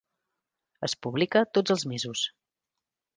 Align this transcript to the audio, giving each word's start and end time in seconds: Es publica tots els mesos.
Es 0.87 0.95
publica 1.05 1.43
tots 1.57 1.73
els 1.75 1.85
mesos. 1.91 2.25